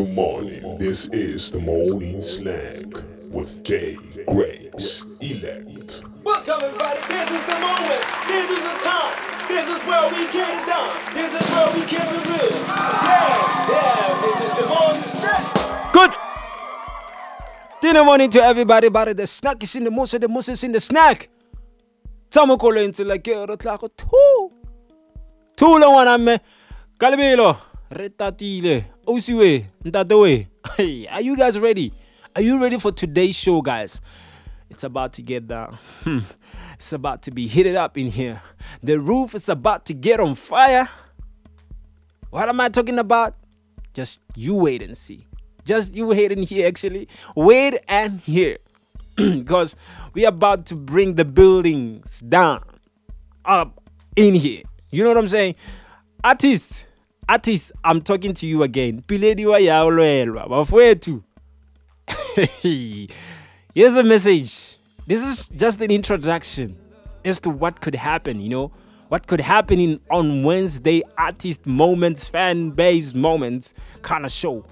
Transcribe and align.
Good 0.00 0.14
morning. 0.14 0.78
This 0.78 1.08
is 1.08 1.52
the 1.52 1.60
morning 1.60 2.22
snack 2.22 2.88
with 3.28 3.62
Jay 3.62 3.98
Grace 4.26 5.04
Elect. 5.20 6.04
Welcome 6.24 6.56
everybody. 6.64 7.00
This 7.06 7.30
is 7.30 7.44
the 7.44 7.60
moment. 7.60 8.02
This 8.26 8.48
is 8.48 8.64
the 8.64 8.76
time. 8.80 9.12
This 9.46 9.68
is 9.68 9.84
where 9.84 10.08
we 10.08 10.24
get 10.32 10.56
it 10.56 10.64
done. 10.64 10.96
This 11.12 11.38
is 11.38 11.46
where 11.50 11.68
we 11.74 11.84
keep 11.84 12.00
it 12.00 12.24
real. 12.32 12.60
Yeah, 12.64 13.68
yeah. 13.68 14.20
This 14.24 14.40
is 14.40 14.52
the 14.56 14.66
morning 14.72 15.02
snack. 15.02 15.92
Good 15.92 16.12
dinner 17.82 18.02
morning 18.02 18.30
to 18.30 18.40
everybody. 18.42 18.88
But 18.88 19.14
the 19.18 19.26
snack 19.26 19.62
is 19.62 19.76
in 19.76 19.84
the 19.84 19.90
moose, 19.90 20.12
the 20.12 20.28
moose 20.28 20.48
is 20.48 20.64
in 20.64 20.72
the 20.72 20.80
snack. 20.80 21.28
Tamo 22.30 22.56
kolo 22.56 22.80
into 22.80 23.04
like 23.04 23.26
yo, 23.26 23.46
tlako 23.48 23.90
two. 23.94 24.50
Two 25.56 25.76
long 25.78 25.92
one 25.92 26.08
amme. 26.08 26.38
Kalibilo. 26.96 27.54
Retatile. 27.90 28.84
Osiwe. 29.10 29.66
Ntatewe. 29.84 30.46
Hey, 30.76 31.06
are 31.10 31.20
you 31.20 31.36
guys 31.36 31.58
ready? 31.58 31.92
Are 32.36 32.42
you 32.42 32.62
ready 32.62 32.78
for 32.78 32.92
today's 32.92 33.34
show, 33.34 33.60
guys? 33.60 34.00
It's 34.70 34.84
about 34.84 35.14
to 35.14 35.22
get 35.22 35.48
down. 35.48 35.78
Hmm. 36.04 36.20
It's 36.74 36.92
about 36.92 37.22
to 37.22 37.32
be 37.32 37.48
heated 37.48 37.74
up 37.74 37.98
in 37.98 38.06
here. 38.06 38.40
The 38.84 39.00
roof 39.00 39.34
is 39.34 39.48
about 39.48 39.84
to 39.86 39.94
get 39.94 40.20
on 40.20 40.36
fire. 40.36 40.88
What 42.30 42.48
am 42.48 42.60
I 42.60 42.68
talking 42.68 43.00
about? 43.00 43.34
Just 43.94 44.20
you 44.36 44.54
wait 44.54 44.80
and 44.80 44.96
see. 44.96 45.26
Just 45.64 45.92
you 45.92 46.06
wait 46.06 46.30
and 46.30 46.44
hear, 46.44 46.68
actually. 46.68 47.08
Wait 47.34 47.74
and 47.88 48.20
hear. 48.20 48.58
Because 49.16 49.74
we 50.14 50.24
are 50.24 50.28
about 50.28 50.66
to 50.66 50.76
bring 50.76 51.16
the 51.16 51.24
buildings 51.24 52.20
down, 52.20 52.62
up 53.44 53.82
in 54.14 54.34
here. 54.34 54.62
You 54.92 55.02
know 55.02 55.10
what 55.10 55.18
I'm 55.18 55.26
saying? 55.28 55.56
Artists, 56.22 56.86
artists, 57.30 57.70
I'm 57.84 58.00
talking 58.02 58.34
to 58.34 58.46
you 58.46 58.64
again. 58.64 59.02
Piledi 59.02 59.46
wa 59.46 59.56
yaolwelwa, 59.56 60.48
bafowethu. 60.48 61.22
Here's 63.74 63.94
a 63.94 64.02
message. 64.02 64.78
This 65.06 65.24
is 65.24 65.48
just 65.50 65.80
an 65.80 65.92
introduction 65.92 66.76
as 67.24 67.38
to 67.40 67.50
what 67.50 67.80
could 67.80 67.94
happen, 67.94 68.40
you 68.40 68.48
know, 68.48 68.72
what 69.08 69.28
could 69.28 69.40
happen 69.40 69.78
in 69.78 70.00
on 70.10 70.42
Wednesday 70.42 71.02
artist 71.16 71.66
moments, 71.66 72.28
fan 72.28 72.70
base 72.70 73.14
moments 73.14 73.74
kind 74.02 74.24
of 74.24 74.32
show. 74.32 74.64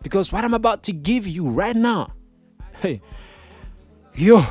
Because 0.00 0.32
what 0.32 0.44
I'm 0.44 0.54
about 0.54 0.84
to 0.84 0.92
give 0.92 1.26
you 1.26 1.50
right 1.50 1.74
now, 1.74 2.12
hey, 2.80 3.00
yo, 4.14 4.46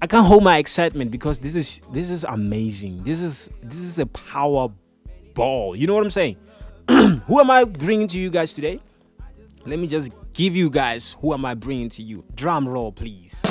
I 0.00 0.06
can't 0.06 0.26
hold 0.26 0.44
my 0.44 0.56
excitement 0.56 1.10
because 1.10 1.40
this 1.40 1.54
is 1.54 1.82
this 1.92 2.10
is 2.10 2.24
amazing. 2.24 3.02
This 3.02 3.20
is 3.20 3.50
this 3.62 3.80
is 3.80 3.98
a 3.98 4.06
power 4.06 4.70
ball. 5.36 5.76
You 5.76 5.86
know 5.86 5.94
what 5.94 6.02
I'm 6.02 6.10
saying? 6.10 6.36
Who 6.88 7.38
am 7.38 7.50
I 7.52 7.62
bringing 7.62 8.08
to 8.08 8.18
you 8.18 8.30
guys 8.30 8.52
today? 8.52 8.80
Let 9.64 9.78
me 9.78 9.86
just 9.86 10.10
give 10.32 10.54
you 10.54 10.70
guys 10.70 11.16
who 11.20 11.34
am 11.34 11.44
I 11.44 11.54
bringing 11.54 11.88
to 11.90 12.02
you. 12.02 12.24
Drum 12.36 12.68
roll, 12.68 12.92
please. 12.92 13.42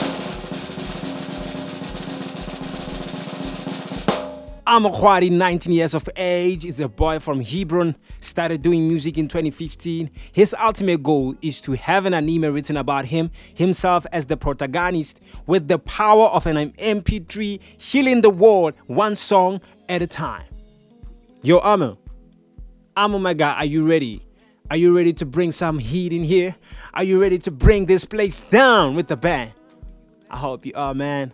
Amakwari, 4.66 5.30
19 5.30 5.73
years 5.73 5.94
of 5.94 6.09
age, 6.16 6.66
is 6.66 6.80
a 6.80 6.88
boy 6.88 7.19
from 7.19 7.41
Hebron. 7.41 7.95
Started 8.22 8.61
doing 8.61 8.88
music 8.88 9.17
in 9.17 9.28
2015. 9.28 10.09
His 10.31 10.56
ultimate 10.59 11.03
goal 11.03 11.36
is 11.41 11.59
to 11.61 11.73
have 11.73 12.06
an 12.06 12.13
anime 12.13 12.53
written 12.53 12.78
about 12.78 13.06
him, 13.06 13.30
himself 13.53 14.08
as 14.11 14.25
the 14.25 14.38
protagonist, 14.38 15.19
with 15.45 15.67
the 15.67 15.78
power 15.78 16.28
of 16.28 16.47
an 16.47 16.72
MP3, 16.72 17.59
healing 17.78 18.22
the 18.22 18.30
world 18.30 18.73
one 18.88 19.16
song 19.16 19.59
at 19.89 20.02
a 20.02 20.08
time. 20.08 20.54
Yo, 21.45 21.59
Amo. 21.59 21.95
Amo, 22.97 23.19
my 23.19 23.35
guy, 23.35 23.53
are 23.53 23.65
you 23.65 23.88
ready? 23.88 24.25
Are 24.71 24.77
you 24.77 24.97
ready 24.97 25.13
to 25.13 25.27
bring 25.27 25.51
some 25.51 25.77
heat 25.77 26.11
in 26.11 26.23
here? 26.23 26.55
Are 26.95 27.03
you 27.03 27.21
ready 27.21 27.38
to 27.38 27.51
bring 27.51 27.85
this 27.85 28.03
place 28.03 28.49
down 28.49 28.95
with 28.95 29.05
the 29.05 29.15
band? 29.15 29.51
I 30.31 30.39
hope 30.39 30.66
you 30.66 30.71
are, 30.73 30.95
man. 30.95 31.31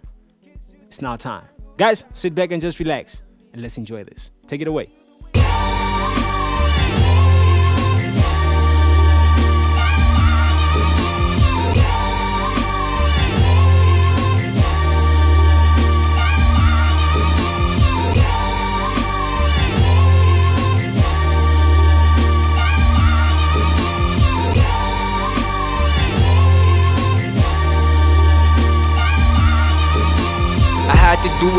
It's 0.87 1.01
now 1.01 1.15
time. 1.15 1.45
Guys, 1.77 2.03
sit 2.11 2.35
back 2.35 2.51
and 2.51 2.61
just 2.61 2.77
relax 2.77 3.21
and 3.53 3.61
let's 3.61 3.77
enjoy 3.77 4.03
this. 4.03 4.31
Take 4.47 4.59
it 4.59 4.67
away. 4.67 4.89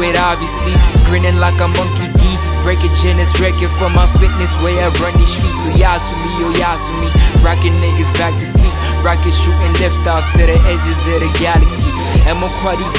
It 0.02 0.18
obviously, 0.18 0.74
grinning 1.06 1.38
like 1.38 1.58
a 1.62 1.68
monkey 1.68 2.10
D. 2.18 2.24
Break 2.62 2.78
a 2.86 2.90
Guinness 3.02 3.34
record 3.42 3.70
for 3.74 3.90
my 3.90 4.06
fitness, 4.18 4.54
way 4.62 4.78
I 4.78 4.86
run 5.02 5.14
these 5.18 5.34
streets. 5.34 5.66
Yasumi, 5.74 6.30
oh 6.46 6.54
Yasumi, 6.54 7.10
rocking 7.42 7.74
niggas 7.82 8.10
back 8.14 8.30
to 8.38 8.46
sleep. 8.46 8.70
Rocket 9.02 9.34
shooting 9.34 9.74
lift 9.82 10.06
out 10.06 10.22
to 10.38 10.46
the 10.46 10.58
edges 10.70 11.02
of 11.10 11.18
the 11.18 11.30
galaxy. 11.38 11.90
And 12.30 12.38
my 12.38 12.46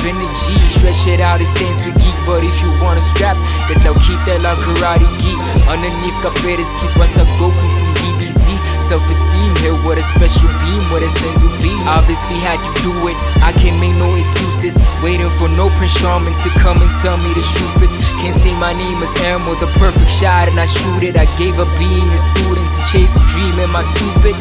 been 0.03 0.19
a 0.19 0.27
G, 0.35 0.59
stretch 0.67 1.07
it 1.07 1.23
out, 1.23 1.39
it 1.39 1.47
stands 1.47 1.79
for 1.79 1.95
geek. 1.95 2.17
But 2.27 2.43
if 2.43 2.55
you 2.59 2.69
wanna 2.83 2.99
scrap, 2.99 3.39
get 3.71 3.87
out, 3.87 3.95
keep 4.03 4.19
that 4.27 4.43
like 4.43 4.59
karate 4.59 5.07
geek. 5.23 5.39
Underneath 5.71 6.17
capetas, 6.19 6.75
keep 6.79 6.91
us 6.99 7.15
up 7.15 7.27
Goku 7.39 7.67
from 7.79 7.89
DBZ. 8.03 8.72
Self-esteem 8.93 9.55
here 9.57 9.73
with 9.89 9.97
a 9.97 10.03
special 10.03 10.53
beam, 10.61 10.85
with 10.93 11.01
a 11.01 11.09
sense 11.09 11.41
of 11.41 11.49
being. 11.63 11.81
Obviously 11.89 12.37
had 12.37 12.61
to 12.61 12.83
do 12.85 12.93
it, 13.09 13.17
I 13.41 13.51
can't 13.51 13.81
make 13.81 13.97
no 13.97 14.13
excuses. 14.13 14.77
Waiting 15.01 15.33
for 15.41 15.49
no 15.49 15.73
Prince 15.81 15.99
Charming 15.99 16.35
to 16.45 16.49
come 16.61 16.77
and 16.77 16.91
tell 17.01 17.17
me 17.17 17.33
the 17.33 17.41
truth 17.41 17.81
is. 17.81 17.97
Can't 18.21 18.37
say 18.37 18.53
my 18.59 18.71
name 18.73 19.01
is 19.01 19.09
Elmo, 19.21 19.55
the 19.55 19.65
perfect 19.81 20.11
shot, 20.11 20.47
and 20.47 20.59
I 20.59 20.67
shoot 20.67 21.01
it. 21.01 21.17
I 21.17 21.25
gave 21.41 21.57
up 21.57 21.73
being 21.81 22.05
a 22.05 22.19
student 22.21 22.69
to 22.69 22.81
chase 22.85 23.17
a 23.17 23.23
dream. 23.25 23.57
Am 23.65 23.75
I 23.75 23.81
stupid? 23.81 24.37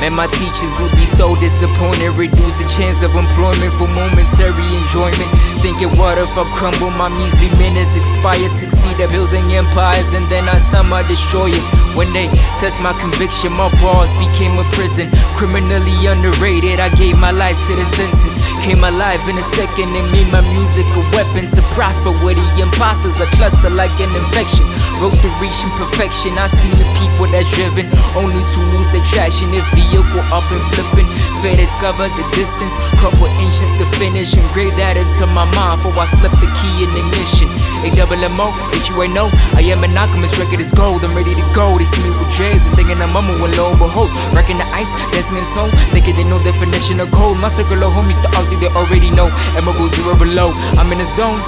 Man, 0.00 0.16
my 0.16 0.26
teachers 0.32 0.72
would 0.80 0.96
be 0.96 1.04
so 1.04 1.36
disappointed. 1.36 2.16
Reduce 2.16 2.56
the 2.56 2.64
chance 2.72 3.04
of 3.04 3.12
employment 3.12 3.68
for 3.76 3.84
momentary 3.92 4.64
enjoyment. 4.80 5.28
Thinking, 5.60 5.92
what 6.00 6.16
if 6.16 6.32
I 6.40 6.48
crumble? 6.56 6.88
My 6.96 7.12
measly 7.12 7.52
minutes 7.60 8.00
expire. 8.00 8.48
Succeed 8.48 8.96
at 8.96 9.12
building 9.12 9.44
empires, 9.52 10.16
and 10.16 10.24
then 10.32 10.48
I 10.48 10.56
somehow 10.56 11.04
destroy 11.04 11.52
it. 11.52 11.64
When 11.92 12.08
they 12.16 12.32
test 12.56 12.80
my 12.80 12.96
conviction, 12.96 13.52
my 13.52 13.68
bars 13.76 14.16
became 14.16 14.56
a 14.56 14.64
prison. 14.72 15.12
Criminally 15.36 15.92
underrated, 16.08 16.80
I 16.80 16.88
gave 16.96 17.20
my 17.20 17.30
life 17.30 17.60
to 17.68 17.76
the 17.76 17.84
sentence. 17.84 18.40
Came 18.64 18.80
alive 18.80 19.20
in 19.28 19.36
a 19.36 19.44
second 19.44 19.92
and 19.92 20.08
made 20.16 20.32
my 20.32 20.40
music 20.56 20.88
a 20.96 21.02
weapon 21.12 21.44
to 21.52 21.60
prosper. 21.76 22.16
Where 22.24 22.32
the 22.32 22.48
imposters 22.56 23.20
are 23.20 23.28
cluster 23.36 23.68
like 23.68 23.92
an 24.00 24.08
infection. 24.16 24.64
Road 24.96 25.12
to 25.20 25.28
reaching 25.44 25.68
perfection. 25.76 26.40
I 26.40 26.48
seen 26.48 26.72
the 26.72 26.88
people 26.96 27.28
that's 27.28 27.52
driven 27.52 27.84
only 28.16 28.40
to 28.40 28.58
lose 28.72 28.88
their 28.96 29.04
traction. 29.04 29.52
If 29.52 29.68
vehicle 29.90 30.22
up 30.30 30.46
and 30.54 30.62
flipping, 30.72 31.06
faded 31.42 31.68
cover 31.82 32.06
the 32.06 32.24
distance. 32.32 32.78
Couple 33.02 33.26
inches 33.42 33.70
to 33.76 33.84
finish. 33.98 34.38
Engraved 34.38 34.78
that 34.78 34.94
into 34.94 35.26
my 35.34 35.44
mind 35.58 35.82
before 35.82 35.98
I 35.98 36.06
slip 36.06 36.32
the 36.38 36.48
key 36.62 36.86
in 36.86 36.90
ignition. 36.94 37.50
A 37.82 37.90
double 37.98 38.20
MO, 38.38 38.54
if 38.76 38.86
you 38.86 38.94
ain't 39.02 39.14
know, 39.14 39.28
I 39.58 39.66
am 39.66 39.82
monogamous. 39.82 40.38
Record 40.38 40.60
is 40.62 40.72
gold. 40.72 41.02
I'm 41.02 41.14
ready 41.16 41.34
to 41.34 41.44
go. 41.50 41.74
They 41.76 41.84
see 41.84 42.02
me 42.06 42.10
with 42.14 42.30
dreads 42.30 42.66
and 42.66 42.74
thinking 42.78 43.02
I'm 43.02 43.10
mama 43.12 43.34
when 43.42 43.50
low 43.58 43.74
behold. 43.74 44.14
Wrecking 44.30 44.58
the 44.62 44.68
ice, 44.70 44.94
dancing 45.10 45.36
in 45.36 45.42
the 45.42 45.50
snow. 45.50 45.66
Thinking 45.90 46.16
they 46.16 46.24
know 46.24 46.38
definition 46.42 47.00
of 47.00 47.10
cold. 47.10 47.40
My 47.42 47.50
circle 47.50 47.82
of 47.82 47.90
homies, 47.92 48.22
the 48.22 48.30
ugly 48.38 48.56
they 48.62 48.70
already 48.72 49.10
know. 49.10 49.28
Go 49.70 49.86
zero 49.86 50.18
below. 50.18 50.50
I'm 50.76 50.90
in 50.92 50.98
the 50.98 51.06
zone. 51.06 51.40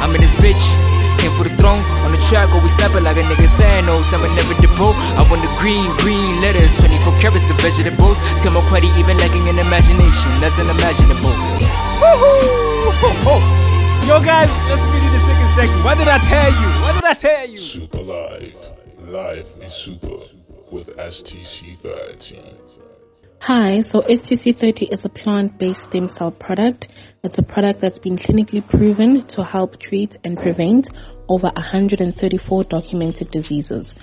I'm 0.00 0.14
in 0.14 0.20
this 0.20 0.34
bitch. 0.34 0.95
Came 1.26 1.34
for 1.34 1.42
the 1.42 1.56
throne 1.58 1.82
on 2.06 2.12
the 2.14 2.22
track, 2.22 2.46
always 2.54 2.70
snapping 2.78 3.02
like 3.02 3.16
a 3.16 3.22
nigga 3.26 3.50
Thanos. 3.58 4.14
I'm 4.14 4.22
a 4.22 4.28
never 4.30 4.54
depot. 4.62 4.94
I 5.18 5.26
want 5.26 5.42
the 5.42 5.50
green, 5.58 5.90
green 5.98 6.40
letters, 6.40 6.78
24 6.78 7.18
carats, 7.18 7.42
the 7.50 7.54
vegetables. 7.58 8.22
Till 8.42 8.52
my 8.52 8.62
quality 8.70 8.86
even 8.94 9.18
lacking 9.18 9.42
in 9.50 9.58
imagination. 9.58 10.30
That's 10.38 10.62
unimaginable. 10.62 11.34
Yo, 14.06 14.22
guys, 14.22 14.54
let's 14.70 14.86
read 14.94 15.02
the 15.02 15.18
second 15.26 15.50
segment. 15.50 15.82
What 15.82 15.98
did 15.98 16.06
I 16.06 16.22
tell 16.22 16.46
you? 16.46 16.68
What 16.86 16.94
did 16.94 17.04
I 17.10 17.14
tell 17.14 17.50
you? 17.50 17.58
Superlife. 17.58 18.70
Life 19.10 19.58
is 19.64 19.74
super 19.74 20.22
with 20.70 20.96
STC 20.96 21.74
30. 21.74 22.85
Hi, 23.40 23.80
so 23.80 24.00
STC30 24.00 24.92
is 24.92 25.04
a 25.04 25.08
plant 25.08 25.56
based 25.58 25.82
stem 25.82 26.08
cell 26.08 26.32
product. 26.32 26.88
It's 27.22 27.38
a 27.38 27.42
product 27.42 27.80
that's 27.80 27.98
been 27.98 28.16
clinically 28.16 28.66
proven 28.66 29.24
to 29.28 29.44
help 29.44 29.78
treat 29.78 30.16
and 30.24 30.36
prevent 30.36 30.88
over 31.28 31.52
134 31.54 32.64
documented 32.64 33.30
diseases. 33.30 33.94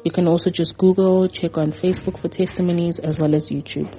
You 0.04 0.12
can 0.12 0.28
also 0.28 0.50
just 0.50 0.78
Google, 0.78 1.30
check 1.30 1.58
on 1.58 1.72
Facebook 1.72 2.20
for 2.20 2.28
testimonies 2.28 2.98
as 3.00 3.20
well 3.20 3.36
as 3.36 3.50
YouTube. 3.50 3.90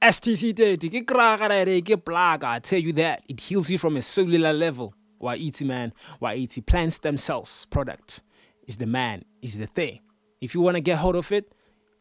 STC30 0.00 0.88
ke 0.90 1.06
kragarere 1.06 1.82
ke 1.82 2.00
plaga 2.02 2.44
I 2.44 2.58
tell 2.58 2.78
you 2.78 2.92
that. 2.94 3.20
It 3.28 3.40
heals 3.40 3.70
you 3.70 3.78
from 3.78 3.96
a 3.96 4.02
cellular 4.02 4.52
level. 4.52 4.94
Why 5.18 5.36
ET 5.36 5.60
man. 5.62 5.92
Why 6.18 6.46
plant 6.66 6.94
stem 6.94 7.18
cells 7.18 7.66
product 7.70 8.22
is 8.66 8.78
the 8.78 8.86
man 8.86 9.24
is 9.42 9.58
the 9.58 9.66
thing. 9.66 10.00
If 10.40 10.54
you 10.54 10.62
want 10.62 10.76
to 10.76 10.80
get 10.80 10.98
hold 10.98 11.16
of 11.16 11.30
it 11.32 11.52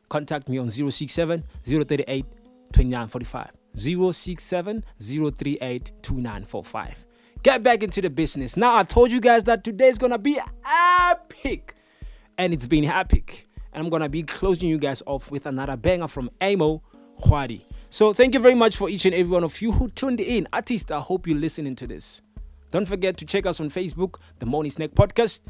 contact 0.10 0.50
me 0.50 0.58
on 0.58 0.70
067 0.70 1.44
038 1.64 2.26
2945 2.74 3.52
067 3.74 4.84
038 5.00 5.92
2945 6.02 7.06
get 7.44 7.64
back 7.64 7.84
into 7.84 8.02
the 8.02 8.10
business. 8.10 8.58
Now 8.58 8.76
I 8.78 8.84
told 8.84 9.12
you 9.12 9.22
guys 9.22 9.44
that 9.46 9.64
today's 9.64 9.98
gonna 9.98 10.18
be 10.18 10.40
epic 11.10 11.76
and 12.42 12.56
it's 12.56 12.66
been 12.66 12.86
epic. 12.86 13.48
And 13.72 13.84
I'm 13.84 13.90
gonna 13.92 14.10
be 14.10 14.24
closing 14.24 14.68
you 14.68 14.80
guys 14.80 15.04
off 15.06 15.30
with 15.30 15.46
another 15.46 15.78
banger 15.78 16.08
from 16.08 16.32
Amo 16.42 16.82
Khwadi. 17.22 17.62
So 17.92 18.14
thank 18.14 18.34
you 18.34 18.40
very 18.40 18.56
much 18.56 18.76
for 18.76 18.90
each 18.90 19.06
and 19.06 19.14
every 19.14 19.32
one 19.32 19.44
of 19.44 19.62
you 19.62 19.72
who 19.72 19.90
tuned 19.90 20.20
in. 20.20 20.48
Artist, 20.52 20.92
I 20.92 21.00
hope 21.00 21.28
you're 21.28 21.38
listening 21.38 21.76
to 21.76 21.86
this. 21.86 22.24
Don't 22.72 22.88
forget 22.88 23.16
to 23.18 23.26
check 23.26 23.46
us 23.46 23.60
on 23.60 23.70
Facebook, 23.70 24.16
the 24.40 24.48
Morning 24.48 24.72
Snack 24.72 24.92
Podcast. 24.92 25.42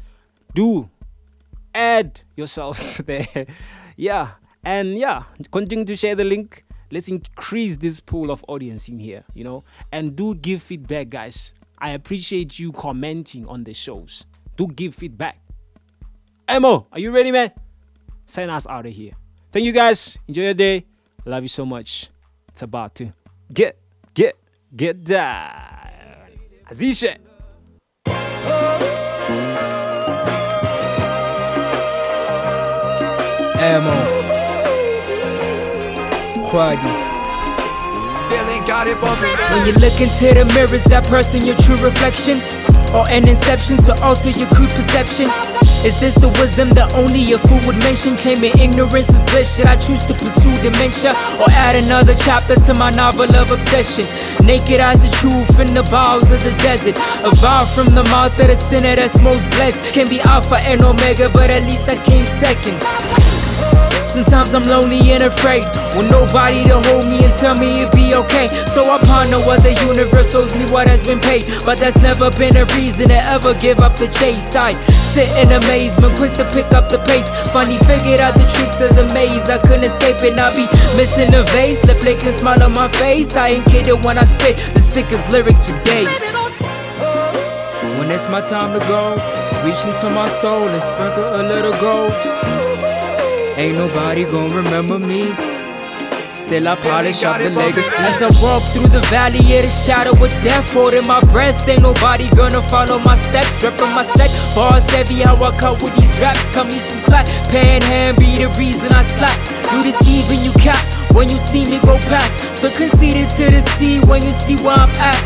Do 0.54 0.90
add 1.74 2.20
yourselves 2.36 2.98
there. 3.06 3.46
yeah. 3.96 4.32
And 4.62 4.98
yeah, 4.98 5.22
continue 5.50 5.86
to 5.86 5.96
share 5.96 6.14
the 6.14 6.24
link. 6.24 6.62
Let's 6.90 7.08
increase 7.08 7.78
this 7.78 8.00
pool 8.00 8.30
of 8.30 8.44
audience 8.48 8.88
in 8.88 8.98
here, 8.98 9.24
you 9.32 9.44
know. 9.44 9.64
And 9.90 10.14
do 10.14 10.34
give 10.34 10.60
feedback, 10.60 11.08
guys. 11.08 11.54
I 11.78 11.90
appreciate 11.92 12.58
you 12.58 12.70
commenting 12.70 13.46
on 13.48 13.64
the 13.64 13.72
shows. 13.72 14.26
Do 14.56 14.66
give 14.66 14.94
feedback. 14.94 15.41
Emo, 16.52 16.86
are 16.92 16.98
you 16.98 17.14
ready, 17.14 17.30
man? 17.30 17.50
Sign 18.26 18.50
us 18.50 18.66
out 18.66 18.84
of 18.84 18.92
here. 18.92 19.12
Thank 19.50 19.64
you 19.64 19.72
guys. 19.72 20.18
Enjoy 20.28 20.42
your 20.42 20.54
day. 20.54 20.84
Love 21.24 21.44
you 21.44 21.48
so 21.48 21.64
much. 21.64 22.10
It's 22.48 22.60
about 22.60 22.94
to 22.96 23.14
get, 23.50 23.78
get, 24.12 24.36
get 24.76 25.02
down. 25.02 26.28
Azisha. 26.68 27.16
Amo. 33.56 33.94
Khwadi. 36.50 37.12
When 39.52 39.66
you 39.66 39.72
look 39.74 40.00
into 40.00 40.32
the 40.32 40.50
mirrors, 40.54 40.84
that 40.84 41.04
person 41.04 41.44
your 41.44 41.56
true 41.56 41.76
reflection? 41.76 42.34
Or 42.94 43.08
an 43.08 43.26
inception 43.26 43.78
to 43.88 43.92
alter 44.02 44.30
your 44.30 44.48
crude 44.50 44.70
perception? 44.70 45.26
Is 45.82 45.98
this 45.98 46.14
the 46.14 46.28
wisdom 46.38 46.70
that 46.78 46.94
only 46.94 47.32
a 47.32 47.38
fool 47.38 47.58
would 47.66 47.80
mention? 47.82 48.14
Claiming 48.16 48.52
ignorance 48.60 49.08
is 49.08 49.18
bliss. 49.32 49.56
Should 49.56 49.66
I 49.66 49.74
choose 49.74 50.04
to 50.04 50.14
pursue 50.14 50.54
dementia 50.62 51.10
or 51.40 51.50
add 51.50 51.74
another 51.74 52.14
chapter 52.14 52.54
to 52.54 52.74
my 52.74 52.90
novel 52.90 53.34
of 53.34 53.50
obsession? 53.50 54.04
Naked 54.46 54.78
eyes, 54.78 55.00
the 55.00 55.10
truth 55.10 55.58
in 55.58 55.74
the 55.74 55.82
bowels 55.90 56.30
of 56.30 56.44
the 56.44 56.52
desert. 56.62 56.94
A 57.26 57.34
vow 57.40 57.64
from 57.64 57.94
the 57.94 58.04
mouth 58.14 58.38
of 58.38 58.46
the 58.46 58.54
sinner 58.54 58.94
that's 58.94 59.18
most 59.18 59.48
blessed. 59.56 59.92
Can 59.92 60.08
be 60.08 60.20
Alpha 60.20 60.62
and 60.62 60.82
Omega, 60.82 61.28
but 61.28 61.50
at 61.50 61.62
least 61.62 61.88
I 61.88 61.96
came 62.04 62.26
second. 62.26 62.78
Sometimes 64.04 64.52
I'm 64.54 64.64
lonely 64.64 65.00
and 65.12 65.22
afraid 65.22 65.64
with 65.96 66.10
nobody 66.10 66.64
to 66.64 66.80
hold 66.90 67.06
me 67.06 67.24
and 67.24 67.32
tell 67.38 67.56
me 67.56 67.82
it'd 67.82 67.92
be 67.92 68.14
okay. 68.14 68.48
So 68.66 68.84
I 68.84 68.98
ponder 68.98 69.38
what 69.46 69.62
the 69.62 69.72
universe 69.88 70.34
owes 70.34 70.54
me 70.54 70.66
what 70.70 70.88
has 70.88 71.02
been 71.02 71.20
paid, 71.20 71.46
but 71.64 71.78
that's 71.78 71.96
never 71.98 72.30
been 72.30 72.56
a 72.56 72.64
reason 72.76 73.08
to 73.08 73.20
ever 73.30 73.54
give 73.54 73.80
up 73.80 73.96
the 73.96 74.08
chase. 74.08 74.54
I 74.56 74.72
sit 75.14 75.28
in 75.38 75.52
amazement, 75.52 76.14
quick 76.16 76.32
to 76.34 76.44
pick 76.50 76.72
up 76.74 76.88
the 76.88 76.98
pace. 77.08 77.30
Funny, 77.52 77.78
figured 77.88 78.20
out 78.20 78.34
the 78.34 78.46
tricks 78.52 78.80
of 78.80 78.94
the 78.94 79.06
maze. 79.14 79.48
I 79.48 79.58
couldn't 79.58 79.84
escape 79.84 80.22
it, 80.22 80.38
I 80.38 80.50
be 80.54 80.66
missing 80.96 81.30
the 81.30 81.42
vase. 81.54 81.80
The 81.80 81.94
blinking 82.02 82.32
smile 82.32 82.62
on 82.62 82.72
my 82.72 82.88
face. 82.88 83.36
I 83.36 83.60
ain't 83.60 83.66
kidding 83.66 84.00
when 84.02 84.18
I 84.18 84.24
spit 84.24 84.56
the 84.74 84.80
sickest 84.80 85.30
lyrics 85.30 85.64
for 85.64 85.78
days. 85.84 86.20
When 87.98 88.10
it's 88.10 88.28
my 88.28 88.40
time 88.40 88.78
to 88.78 88.84
go, 88.86 89.14
reach 89.64 89.84
into 89.86 90.10
my 90.10 90.28
soul 90.28 90.68
and 90.68 90.82
sprinkle 90.82 91.40
a 91.40 91.42
little 91.42 91.72
gold. 91.80 92.12
Ain't 93.56 93.76
nobody 93.76 94.24
gonna 94.24 94.56
remember 94.56 94.98
me. 94.98 95.28
Still, 96.32 96.66
I 96.68 96.76
polish 96.76 97.22
up 97.24 97.36
the 97.36 97.50
legacy. 97.50 98.00
As 98.00 98.22
I 98.22 98.32
walk 98.40 98.62
through 98.72 98.88
the 98.88 99.04
valley 99.12 99.44
of 99.56 99.62
the 99.62 99.68
shadow 99.68 100.12
of 100.12 100.32
death, 100.42 100.72
holding 100.72 101.06
my 101.06 101.20
breath, 101.28 101.68
ain't 101.68 101.82
nobody 101.82 102.30
gonna 102.30 102.62
follow 102.62 102.98
my 102.98 103.14
steps. 103.14 103.62
Repping 103.62 103.94
my 103.94 104.02
set, 104.02 104.30
bars 104.56 104.88
heavy, 104.90 105.20
how 105.20 105.36
I 105.36 105.52
cut 105.60 105.82
with 105.82 105.94
these 105.96 106.18
raps. 106.18 106.48
Cut 106.48 106.66
me 106.66 106.78
some 106.80 106.96
slack, 106.96 107.26
panhand 107.52 108.16
be 108.16 108.38
the 108.40 108.48
reason 108.58 108.90
I 108.92 109.02
slack. 109.02 109.36
You 109.72 109.82
deceive 109.82 110.30
and 110.30 110.40
you 110.40 110.52
cap 110.52 110.80
when 111.12 111.28
you 111.28 111.36
see 111.36 111.66
me 111.66 111.78
go 111.80 111.98
past. 112.08 112.56
So 112.56 112.72
conceited 112.74 113.28
to 113.36 113.50
the 113.52 113.60
sea 113.60 114.00
when 114.08 114.22
you 114.22 114.32
see 114.32 114.56
where 114.64 114.76
I'm 114.76 114.90
at. 114.96 115.20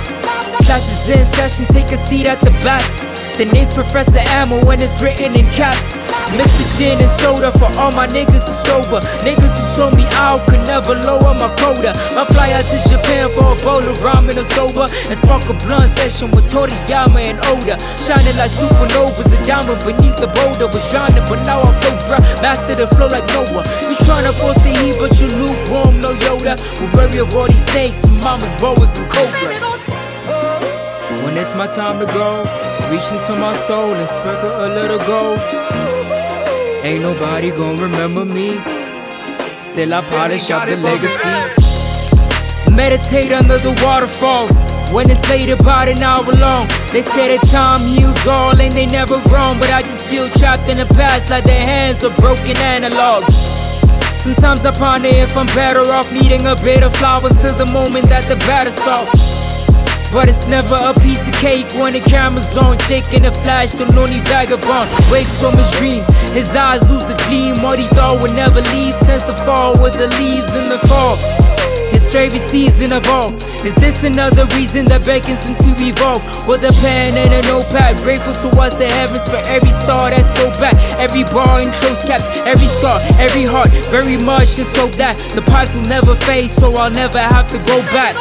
Classes 0.67 1.09
in 1.09 1.25
session, 1.25 1.67
take 1.67 1.93
a 1.93 1.97
seat 1.97 2.27
at 2.27 2.41
the 2.41 2.51
back. 2.67 2.83
The 3.37 3.45
name's 3.53 3.69
Professor 3.69 4.25
Ammo 4.33 4.65
when 4.65 4.81
it's 4.81 5.05
written 5.05 5.37
in 5.37 5.45
caps. 5.53 6.01
Mr. 6.41 6.65
Gin 6.81 6.97
and 6.97 7.13
soda 7.21 7.53
for 7.53 7.69
all 7.77 7.93
my 7.93 8.09
niggas 8.09 8.49
who 8.49 8.55
sober. 8.65 9.05
Niggas 9.29 9.53
who 9.53 9.65
sold 9.77 9.93
me 9.93 10.09
out 10.17 10.41
could 10.49 10.65
never 10.65 10.97
lower 11.05 11.37
my 11.37 11.53
quota. 11.61 11.93
I 12.17 12.25
fly 12.33 12.49
out 12.57 12.65
to 12.65 12.81
Japan 12.89 13.29
for 13.37 13.45
a 13.53 13.57
bowl 13.61 13.85
of 13.85 14.01
ramen 14.01 14.41
or 14.41 14.49
soba. 14.57 14.89
And 15.13 15.21
spark 15.21 15.45
a 15.53 15.55
blunt 15.69 15.93
session 15.93 16.33
with 16.33 16.49
Toriyama 16.49 17.29
and 17.29 17.37
Oda. 17.53 17.77
Shining 18.01 18.41
like 18.41 18.49
supernovas, 18.49 19.29
a 19.29 19.39
diamond 19.45 19.85
beneath 19.85 20.17
the 20.17 20.33
boulder. 20.33 20.73
Was 20.73 20.89
drowning, 20.89 21.21
but 21.29 21.45
now 21.45 21.61
I 21.61 21.77
float 21.85 22.01
bro. 22.09 22.17
Master 22.41 22.73
the 22.73 22.89
flow 22.97 23.13
like 23.13 23.29
Noah. 23.37 23.69
You 23.85 24.01
tryna 24.01 24.33
force 24.41 24.57
the 24.65 24.73
heat, 24.81 24.97
but 24.97 25.13
you 25.21 25.29
lukewarm, 25.29 26.01
no 26.01 26.17
Yoda. 26.25 26.57
We're 26.81 27.05
worry 27.05 27.21
of 27.21 27.37
all 27.37 27.45
these 27.53 27.69
snakes, 27.69 28.01
mama's 28.25 28.57
boas 28.57 28.97
and 28.97 29.05
cobras. 29.13 29.61
When 31.21 31.37
it's 31.37 31.53
my 31.53 31.67
time 31.67 32.01
to 32.01 32.07
go, 32.17 32.66
reach 32.91 33.11
into 33.11 33.35
my 33.37 33.55
soul 33.55 33.95
and 33.95 34.09
sprinkle 34.09 34.51
a 34.51 34.69
little 34.69 34.99
gold. 34.99 35.39
Ain't 36.85 37.03
nobody 37.03 37.51
gonna 37.51 37.83
remember 37.83 38.25
me. 38.25 38.59
Still, 39.59 39.95
I 39.95 40.03
polish 40.03 40.51
up 40.51 40.69
the 40.69 40.77
legacy. 40.77 41.65
Meditate 42.77 43.33
under 43.33 43.59
the 43.59 43.73
waterfalls. 43.83 44.63
When 44.93 45.11
it's 45.11 45.29
late 45.29 45.49
about 45.49 45.89
an 45.89 46.03
hour 46.03 46.31
long, 46.33 46.69
they 46.93 47.03
say 47.03 47.37
that 47.37 47.45
time 47.49 47.81
heals 47.81 48.25
all, 48.27 48.55
and 48.61 48.73
they 48.73 48.87
never 48.87 49.17
wrong. 49.33 49.59
But 49.59 49.73
I 49.73 49.81
just 49.81 50.07
feel 50.07 50.29
trapped 50.29 50.69
in 50.71 50.77
the 50.79 50.87
past, 50.95 51.31
like 51.31 51.45
their 51.45 51.65
hands 51.65 52.05
are 52.05 52.15
broken 52.17 52.55
analogs. 52.57 53.35
Sometimes 54.15 54.65
I 54.65 54.73
ponder 54.73 55.09
if 55.09 55.37
I'm 55.37 55.47
better 55.47 55.81
off 55.91 56.13
needing 56.13 56.47
a 56.47 56.55
bit 56.57 56.85
of 56.85 56.95
flour 56.97 57.31
till 57.31 57.55
the 57.55 57.67
moment 57.73 58.09
that 58.11 58.25
the 58.29 58.37
batter's 58.47 58.75
soft. 58.75 59.56
But 60.13 60.29
it's 60.29 60.49
never 60.49 60.77
a 60.77 60.95
piece 60.95 61.29
of 61.29 61.35
cake 61.35 61.67
when 61.75 61.93
the 61.93 62.01
camera's 62.01 62.57
on. 62.57 62.79
Taking 62.79 63.25
a 63.27 63.31
flash, 63.31 63.73
the 63.73 63.85
lonely 63.93 64.21
vagabond 64.21 64.89
wakes 65.11 65.41
from 65.41 65.57
his 65.57 65.71
dream. 65.79 66.05
His 66.33 66.55
eyes 66.57 66.89
lose 66.89 67.05
the 67.05 67.17
gleam. 67.29 67.57
What 67.63 67.79
he 67.79 67.87
thought 67.89 68.21
would 68.23 68.33
never 68.33 68.63
leave 68.73 68.97
since 68.97 69.25
the 69.25 69.35
fall 69.45 69.73
with 69.83 69.93
the 69.93 70.09
leaves 70.19 70.55
in 70.55 70.69
the 70.69 70.79
fall. 70.89 71.17
His 71.91 72.13
favorite 72.13 72.41
season 72.41 72.93
of 72.93 73.09
all. 73.09 73.33
Is 73.65 73.75
this 73.75 74.05
another 74.05 74.45
reason 74.57 74.85
that 74.87 75.05
beckons 75.07 75.45
him 75.45 75.55
to 75.57 75.71
evolve? 75.83 76.23
With 76.47 76.63
a 76.65 76.73
pen 76.81 77.17
and 77.17 77.33
a 77.33 77.41
notepad, 77.49 77.97
grateful 78.05 78.35
towards 78.35 78.77
the 78.77 78.87
heavens 78.87 79.29
for 79.29 79.41
every 79.49 79.71
star 79.71 80.11
that's 80.11 80.29
pulled 80.39 80.59
back. 80.61 80.75
Every 81.01 81.25
bar 81.25 81.61
in 81.61 81.73
close 81.81 82.05
caps, 82.05 82.29
every 82.47 82.69
scar, 82.69 83.01
every 83.19 83.45
heart, 83.45 83.71
very 83.89 84.19
much, 84.19 84.57
just 84.57 84.75
so 84.75 84.89
that 85.01 85.17
the 85.35 85.43
past 85.43 85.75
will 85.75 85.89
never 85.89 86.15
fade, 86.15 86.51
so 86.51 86.75
I'll 86.77 86.91
never 86.91 87.19
have 87.19 87.49
to 87.49 87.59
go 87.65 87.81
back. 87.93 88.15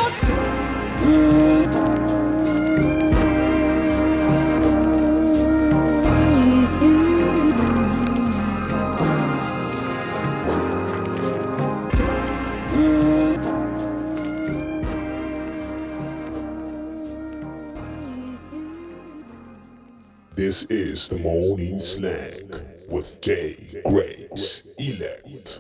This 20.45 20.65
is 20.65 21.09
the 21.09 21.17
morning 21.17 21.79
snack 21.79 22.61
with 22.87 23.19
J 23.19 23.81
Grace 23.83 24.63
Elect. 24.77 25.59